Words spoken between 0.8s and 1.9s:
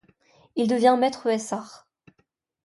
maître es arts.